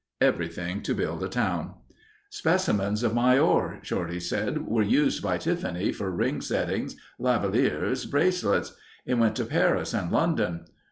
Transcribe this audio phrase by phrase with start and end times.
[0.19, 1.75] Everything to build a town.
[2.31, 8.73] "Specimens of my ore," Shorty said, "were used by Tiffany for ring settings, lavallieres, bracelets.
[9.05, 10.65] It went to Paris and London.